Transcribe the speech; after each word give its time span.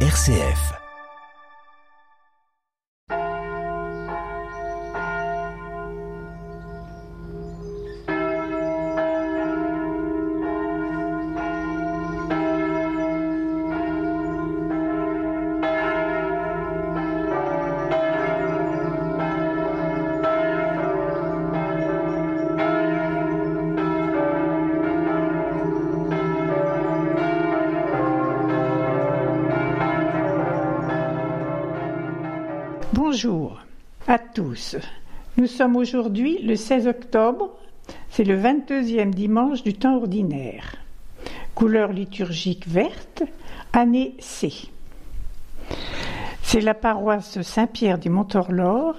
RCF. 0.00 0.85
Bonjour 33.16 33.56
à 34.06 34.18
tous. 34.18 34.76
Nous 35.38 35.46
sommes 35.46 35.76
aujourd'hui 35.76 36.36
le 36.42 36.54
16 36.54 36.86
octobre, 36.86 37.48
c'est 38.10 38.24
le 38.24 38.38
22e 38.38 39.08
dimanche 39.08 39.62
du 39.62 39.72
temps 39.72 39.96
ordinaire. 39.96 40.76
Couleur 41.54 41.94
liturgique 41.94 42.68
verte, 42.68 43.22
année 43.72 44.12
C. 44.18 44.52
C'est 46.42 46.60
la 46.60 46.74
paroisse 46.74 47.40
Saint-Pierre 47.40 47.96
du 47.96 48.10
Mont-Orlor, 48.10 48.94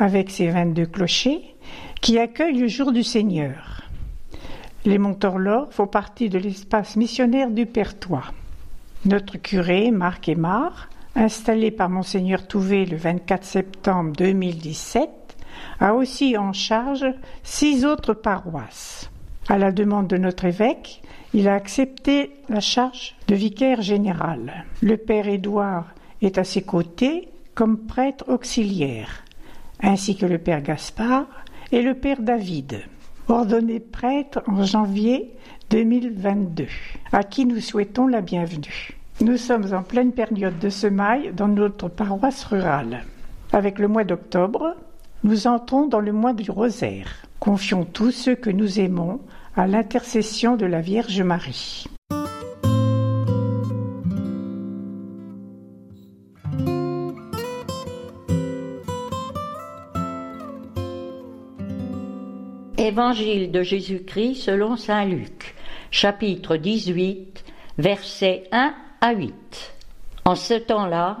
avec 0.00 0.30
ses 0.30 0.48
22 0.48 0.86
clochers, 0.86 1.54
qui 2.00 2.18
accueille 2.18 2.58
le 2.58 2.66
jour 2.66 2.90
du 2.90 3.04
Seigneur. 3.04 3.82
Les 4.84 4.98
Montorlor 4.98 5.72
font 5.72 5.86
partie 5.86 6.28
de 6.28 6.40
l'espace 6.40 6.96
missionnaire 6.96 7.52
du 7.52 7.66
Pertois. 7.66 8.32
Notre 9.04 9.36
curé, 9.36 9.92
Marc 9.92 10.28
Aymar, 10.28 10.88
installé 11.14 11.70
par 11.70 11.88
Monseigneur 11.88 12.46
Touvet 12.46 12.84
le 12.84 12.96
24 12.96 13.44
septembre 13.44 14.12
2017, 14.16 15.08
a 15.80 15.94
aussi 15.94 16.36
en 16.36 16.52
charge 16.52 17.06
six 17.42 17.84
autres 17.84 18.14
paroisses. 18.14 19.10
À 19.48 19.58
la 19.58 19.72
demande 19.72 20.06
de 20.06 20.16
notre 20.16 20.44
évêque, 20.44 21.02
il 21.34 21.48
a 21.48 21.54
accepté 21.54 22.30
la 22.48 22.60
charge 22.60 23.16
de 23.28 23.34
vicaire 23.34 23.82
général. 23.82 24.64
Le 24.82 24.96
père 24.96 25.28
Édouard 25.28 25.86
est 26.22 26.38
à 26.38 26.44
ses 26.44 26.62
côtés 26.62 27.28
comme 27.54 27.78
prêtre 27.78 28.24
auxiliaire, 28.28 29.24
ainsi 29.82 30.16
que 30.16 30.26
le 30.26 30.38
père 30.38 30.62
Gaspard 30.62 31.26
et 31.72 31.82
le 31.82 31.94
père 31.94 32.20
David, 32.20 32.82
ordonné 33.28 33.80
prêtre 33.80 34.42
en 34.46 34.64
janvier 34.64 35.32
2022, 35.70 36.66
à 37.12 37.22
qui 37.22 37.46
nous 37.46 37.60
souhaitons 37.60 38.06
la 38.06 38.20
bienvenue. 38.20 38.99
Nous 39.22 39.36
sommes 39.36 39.74
en 39.74 39.82
pleine 39.82 40.12
période 40.12 40.58
de 40.58 40.70
semaille 40.70 41.30
dans 41.34 41.46
notre 41.46 41.88
paroisse 41.88 42.42
rurale. 42.44 43.04
Avec 43.52 43.78
le 43.78 43.86
mois 43.86 44.04
d'octobre, 44.04 44.74
nous 45.24 45.46
entrons 45.46 45.86
dans 45.86 46.00
le 46.00 46.12
mois 46.12 46.32
du 46.32 46.50
rosaire. 46.50 47.26
Confions 47.38 47.84
tous 47.84 48.12
ceux 48.12 48.34
que 48.34 48.48
nous 48.48 48.80
aimons 48.80 49.20
à 49.56 49.66
l'intercession 49.66 50.56
de 50.56 50.64
la 50.64 50.80
Vierge 50.80 51.20
Marie. 51.20 51.84
Évangile 62.78 63.52
de 63.52 63.62
Jésus-Christ 63.62 64.36
selon 64.36 64.76
Saint 64.76 65.04
Luc, 65.04 65.54
chapitre 65.90 66.56
18, 66.56 67.44
versets 67.76 68.44
1 68.50 68.72
à 69.00 69.12
8. 69.12 69.32
En 70.24 70.34
ce 70.34 70.54
temps-là, 70.54 71.18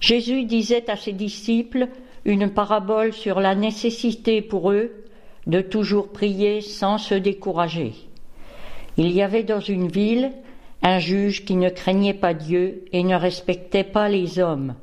Jésus 0.00 0.44
disait 0.44 0.90
à 0.90 0.96
ses 0.96 1.12
disciples 1.12 1.88
une 2.24 2.50
parabole 2.50 3.12
sur 3.12 3.40
la 3.40 3.54
nécessité 3.54 4.42
pour 4.42 4.70
eux 4.72 5.04
de 5.46 5.60
toujours 5.60 6.08
prier 6.08 6.60
sans 6.60 6.98
se 6.98 7.14
décourager. 7.14 7.94
Il 8.96 9.12
y 9.12 9.22
avait 9.22 9.44
dans 9.44 9.60
une 9.60 9.88
ville 9.88 10.32
un 10.82 10.98
juge 10.98 11.44
qui 11.44 11.56
ne 11.56 11.70
craignait 11.70 12.14
pas 12.14 12.34
Dieu 12.34 12.84
et 12.92 13.02
ne 13.02 13.16
respectait 13.16 13.84
pas 13.84 14.08
les 14.08 14.38
hommes. 14.38 14.74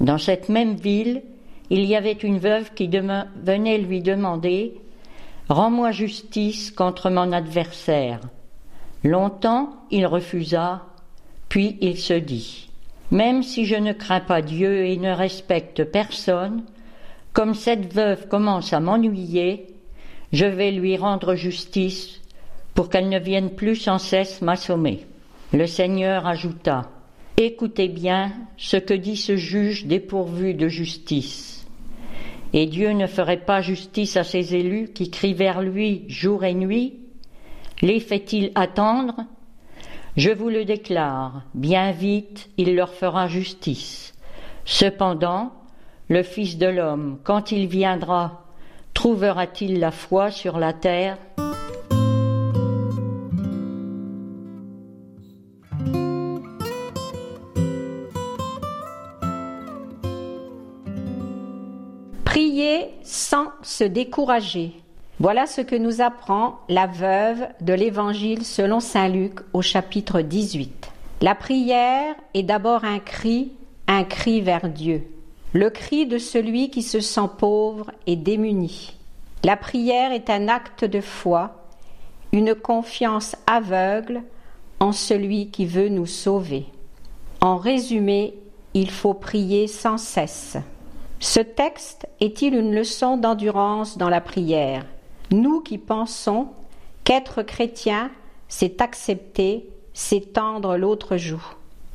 Dans 0.00 0.18
cette 0.18 0.48
même 0.48 0.76
ville, 0.76 1.22
il 1.70 1.84
y 1.84 1.96
avait 1.96 2.12
une 2.12 2.38
veuve 2.38 2.72
qui 2.74 2.88
venait 2.88 3.78
lui 3.78 4.00
demander 4.00 4.74
Rends-moi 5.48 5.92
justice 5.92 6.70
contre 6.70 7.08
mon 7.08 7.32
adversaire. 7.32 8.20
Longtemps 9.02 9.70
il 9.90 10.06
refusa, 10.06 10.82
puis 11.48 11.76
il 11.80 11.98
se 11.98 12.14
dit 12.14 12.68
Même 13.10 13.42
si 13.42 13.64
je 13.64 13.76
ne 13.76 13.92
crains 13.92 14.20
pas 14.20 14.42
Dieu 14.42 14.86
et 14.86 14.96
ne 14.96 15.12
respecte 15.12 15.84
personne, 15.84 16.62
comme 17.32 17.54
cette 17.54 17.92
veuve 17.92 18.28
commence 18.28 18.72
à 18.72 18.80
m'ennuyer, 18.80 19.66
je 20.32 20.44
vais 20.44 20.70
lui 20.70 20.96
rendre 20.96 21.34
justice 21.34 22.20
pour 22.74 22.88
qu'elle 22.88 23.08
ne 23.08 23.18
vienne 23.18 23.50
plus 23.50 23.76
sans 23.76 23.98
cesse 23.98 24.42
m'assommer. 24.42 25.06
Le 25.52 25.66
Seigneur 25.66 26.26
ajouta 26.26 26.90
Écoutez 27.36 27.88
bien 27.88 28.32
ce 28.56 28.76
que 28.76 28.94
dit 28.94 29.16
ce 29.16 29.36
juge 29.36 29.86
dépourvu 29.86 30.54
de 30.54 30.68
justice. 30.68 31.66
Et 32.52 32.66
Dieu 32.66 32.90
ne 32.90 33.06
ferait 33.06 33.44
pas 33.44 33.60
justice 33.60 34.16
à 34.16 34.24
ses 34.24 34.54
élus 34.54 34.88
qui 34.92 35.10
crient 35.10 35.34
vers 35.34 35.62
lui 35.62 36.04
jour 36.08 36.44
et 36.44 36.54
nuit 36.54 36.94
Les 37.80 38.00
fait-il 38.00 38.50
attendre 38.54 39.14
Je 40.18 40.30
vous 40.30 40.48
le 40.48 40.64
déclare, 40.64 41.42
bien 41.54 41.92
vite 41.92 42.50
il 42.56 42.74
leur 42.74 42.92
fera 42.92 43.28
justice. 43.28 44.14
Cependant, 44.64 45.52
le 46.08 46.24
Fils 46.24 46.58
de 46.58 46.66
l'homme, 46.66 47.20
quand 47.22 47.52
il 47.52 47.68
viendra, 47.68 48.44
trouvera-t-il 48.94 49.78
la 49.78 49.92
foi 49.92 50.32
sur 50.32 50.58
la 50.58 50.72
terre? 50.72 51.18
Prier 62.24 62.90
sans 63.04 63.52
se 63.62 63.84
décourager. 63.84 64.72
Voilà 65.20 65.48
ce 65.48 65.60
que 65.60 65.74
nous 65.74 66.00
apprend 66.00 66.60
la 66.68 66.86
veuve 66.86 67.48
de 67.60 67.72
l'Évangile 67.72 68.44
selon 68.44 68.78
Saint 68.78 69.08
Luc 69.08 69.40
au 69.52 69.62
chapitre 69.62 70.20
18. 70.20 70.92
La 71.22 71.34
prière 71.34 72.14
est 72.34 72.44
d'abord 72.44 72.84
un 72.84 73.00
cri, 73.00 73.50
un 73.88 74.04
cri 74.04 74.40
vers 74.40 74.68
Dieu, 74.68 75.10
le 75.54 75.70
cri 75.70 76.06
de 76.06 76.18
celui 76.18 76.70
qui 76.70 76.82
se 76.82 77.00
sent 77.00 77.28
pauvre 77.36 77.90
et 78.06 78.14
démuni. 78.14 78.96
La 79.42 79.56
prière 79.56 80.12
est 80.12 80.30
un 80.30 80.46
acte 80.46 80.84
de 80.84 81.00
foi, 81.00 81.64
une 82.30 82.54
confiance 82.54 83.34
aveugle 83.48 84.22
en 84.78 84.92
celui 84.92 85.50
qui 85.50 85.66
veut 85.66 85.88
nous 85.88 86.06
sauver. 86.06 86.66
En 87.40 87.56
résumé, 87.56 88.34
il 88.72 88.92
faut 88.92 89.14
prier 89.14 89.66
sans 89.66 89.98
cesse. 89.98 90.56
Ce 91.18 91.40
texte 91.40 92.06
est-il 92.20 92.54
une 92.54 92.72
leçon 92.72 93.16
d'endurance 93.16 93.98
dans 93.98 94.10
la 94.10 94.20
prière? 94.20 94.84
Nous 95.30 95.60
qui 95.60 95.76
pensons 95.76 96.48
qu'être 97.04 97.42
chrétien, 97.42 98.10
c'est 98.48 98.80
accepter, 98.80 99.68
c'est 99.92 100.32
tendre 100.32 100.76
l'autre 100.76 101.16
joue. 101.16 101.44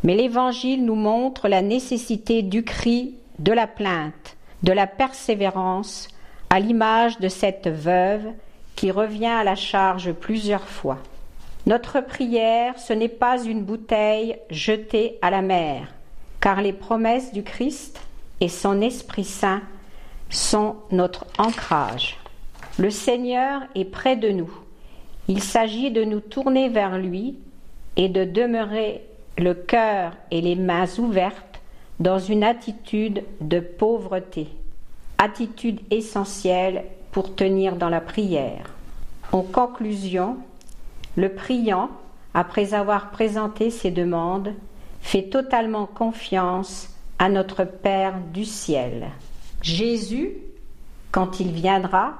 Mais 0.03 0.15
l'Évangile 0.15 0.85
nous 0.85 0.95
montre 0.95 1.47
la 1.47 1.61
nécessité 1.61 2.43
du 2.43 2.63
cri, 2.63 3.15
de 3.39 3.51
la 3.51 3.65
plainte, 3.65 4.37
de 4.61 4.71
la 4.71 4.85
persévérance, 4.85 6.09
à 6.49 6.59
l'image 6.59 7.19
de 7.19 7.29
cette 7.29 7.67
veuve 7.67 8.27
qui 8.75 8.91
revient 8.91 9.25
à 9.25 9.43
la 9.43 9.55
charge 9.55 10.11
plusieurs 10.11 10.67
fois. 10.67 10.99
Notre 11.65 12.01
prière, 12.01 12.77
ce 12.77 12.93
n'est 12.93 13.07
pas 13.07 13.43
une 13.43 13.63
bouteille 13.63 14.37
jetée 14.51 15.17
à 15.21 15.31
la 15.31 15.41
mer, 15.41 15.87
car 16.41 16.61
les 16.61 16.73
promesses 16.73 17.31
du 17.31 17.41
Christ 17.41 17.99
et 18.41 18.49
son 18.49 18.81
Esprit 18.81 19.23
Saint 19.23 19.61
sont 20.29 20.75
notre 20.91 21.25
ancrage. 21.37 22.19
Le 22.79 22.89
Seigneur 22.89 23.61
est 23.75 23.85
près 23.85 24.15
de 24.15 24.29
nous. 24.29 24.51
Il 25.27 25.43
s'agit 25.43 25.91
de 25.91 26.03
nous 26.03 26.19
tourner 26.19 26.69
vers 26.69 26.97
lui 26.97 27.37
et 27.95 28.09
de 28.09 28.23
demeurer 28.23 29.03
le 29.37 29.53
cœur 29.53 30.13
et 30.31 30.41
les 30.41 30.55
mains 30.55 30.87
ouvertes 30.97 31.61
dans 31.99 32.17
une 32.17 32.43
attitude 32.43 33.23
de 33.41 33.59
pauvreté, 33.59 34.47
attitude 35.19 35.81
essentielle 35.91 36.85
pour 37.11 37.35
tenir 37.35 37.75
dans 37.75 37.89
la 37.89 38.01
prière. 38.01 38.73
En 39.31 39.43
conclusion, 39.43 40.37
le 41.15 41.29
priant, 41.29 41.89
après 42.33 42.73
avoir 42.73 43.11
présenté 43.11 43.69
ses 43.69 43.91
demandes, 43.91 44.53
fait 45.01 45.29
totalement 45.29 45.85
confiance 45.85 46.89
à 47.19 47.29
notre 47.29 47.63
Père 47.65 48.15
du 48.33 48.45
ciel. 48.45 49.09
Jésus, 49.61 50.31
quand 51.11 51.39
il 51.39 51.51
viendra, 51.51 52.15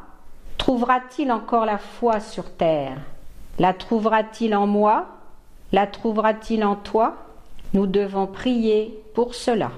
trouvera-t-il 0.63 1.29
encore 1.29 1.65
la 1.65 1.77
foi 1.77 2.21
sur 2.21 2.49
terre? 2.49 2.95
La 3.59 3.73
trouvera-t-il 3.73 4.55
en 4.55 4.65
moi? 4.65 5.07
La 5.73 5.87
trouvera-t-il 5.87 6.63
en 6.63 6.77
toi? 6.77 7.15
Nous 7.73 7.85
devons 7.85 8.27
prier 8.27 8.97
pour 9.13 9.35
cela. 9.35 9.71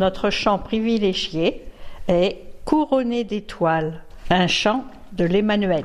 Notre 0.00 0.30
chant 0.30 0.56
privilégié 0.56 1.60
est 2.08 2.38
Couronné 2.64 3.22
d'étoiles, 3.22 4.00
un 4.30 4.46
chant 4.46 4.86
de 5.12 5.24
l'Emmanuel. 5.26 5.84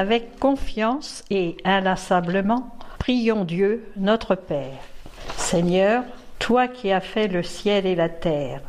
Avec 0.00 0.38
confiance 0.38 1.24
et 1.28 1.58
inlassablement, 1.62 2.74
prions 2.98 3.44
Dieu, 3.44 3.84
notre 3.98 4.34
Père. 4.34 4.80
Seigneur, 5.36 6.04
toi 6.38 6.68
qui 6.68 6.90
as 6.90 7.02
fait 7.02 7.28
le 7.28 7.42
ciel 7.42 7.84
et 7.84 7.94
la 7.94 8.08
terre, 8.08 8.62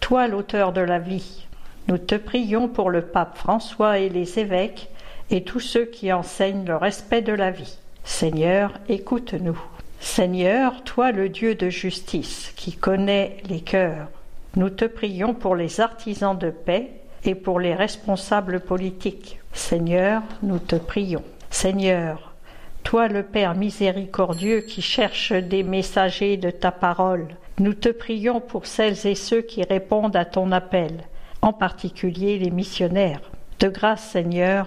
toi 0.00 0.26
l'auteur 0.26 0.72
de 0.72 0.80
la 0.80 0.98
vie, 0.98 1.46
nous 1.86 1.96
te 1.96 2.16
prions 2.16 2.66
pour 2.66 2.90
le 2.90 3.02
pape 3.02 3.38
François 3.38 4.00
et 4.00 4.08
les 4.08 4.40
évêques 4.40 4.88
et 5.30 5.44
tous 5.44 5.60
ceux 5.60 5.84
qui 5.84 6.12
enseignent 6.12 6.64
le 6.64 6.74
respect 6.74 7.22
de 7.22 7.32
la 7.32 7.52
vie. 7.52 7.78
Seigneur, 8.02 8.72
écoute-nous. 8.88 9.60
Seigneur, 10.00 10.82
toi 10.82 11.12
le 11.12 11.28
Dieu 11.28 11.54
de 11.54 11.70
justice 11.70 12.52
qui 12.56 12.72
connaît 12.72 13.36
les 13.48 13.60
cœurs, 13.60 14.08
nous 14.56 14.70
te 14.70 14.86
prions 14.86 15.34
pour 15.34 15.54
les 15.54 15.80
artisans 15.80 16.36
de 16.36 16.50
paix 16.50 16.90
et 17.22 17.36
pour 17.36 17.60
les 17.60 17.76
responsables 17.76 18.58
politiques. 18.58 19.38
Seigneur, 19.54 20.22
nous 20.42 20.58
te 20.58 20.74
prions. 20.74 21.22
Seigneur, 21.48 22.34
toi 22.82 23.06
le 23.06 23.22
Père 23.22 23.54
miséricordieux 23.54 24.60
qui 24.60 24.82
cherche 24.82 25.32
des 25.32 25.62
messagers 25.62 26.36
de 26.36 26.50
ta 26.50 26.72
parole, 26.72 27.28
nous 27.60 27.72
te 27.72 27.88
prions 27.88 28.40
pour 28.40 28.66
celles 28.66 29.06
et 29.06 29.14
ceux 29.14 29.42
qui 29.42 29.62
répondent 29.62 30.16
à 30.16 30.24
ton 30.24 30.50
appel, 30.50 31.04
en 31.40 31.52
particulier 31.52 32.36
les 32.36 32.50
missionnaires. 32.50 33.20
De 33.60 33.68
grâce 33.68 34.02
Seigneur, 34.02 34.66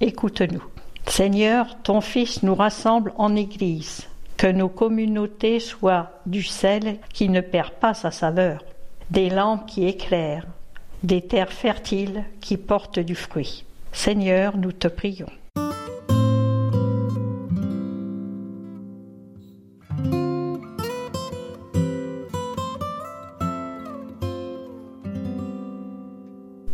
écoute-nous. 0.00 0.64
Seigneur, 1.06 1.80
ton 1.84 2.00
Fils 2.00 2.42
nous 2.42 2.56
rassemble 2.56 3.12
en 3.16 3.36
Église, 3.36 4.08
que 4.36 4.48
nos 4.48 4.68
communautés 4.68 5.60
soient 5.60 6.10
du 6.26 6.42
sel 6.42 6.98
qui 7.14 7.28
ne 7.28 7.40
perd 7.40 7.70
pas 7.74 7.94
sa 7.94 8.10
saveur, 8.10 8.64
des 9.10 9.30
lampes 9.30 9.66
qui 9.66 9.86
éclairent, 9.86 10.46
des 11.04 11.22
terres 11.22 11.52
fertiles 11.52 12.24
qui 12.40 12.56
portent 12.56 12.98
du 12.98 13.14
fruit. 13.14 13.64
Seigneur, 13.96 14.58
nous 14.58 14.72
te 14.72 14.88
prions. 14.88 15.26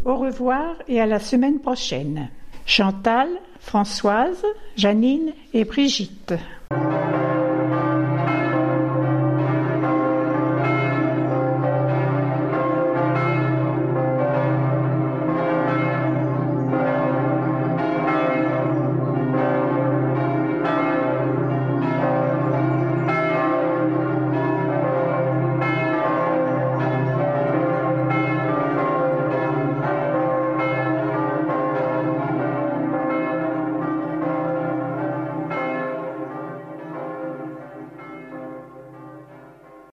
Au 0.05 0.17
revoir 0.17 0.75
et 0.89 1.01
à 1.01 1.07
la 1.07 1.21
semaine 1.21 1.61
prochaine. 1.61 2.29
Chantal, 2.67 3.29
Françoise, 3.61 4.45
Janine 4.77 5.33
et 5.55 5.65
Brigitte. 5.65 6.35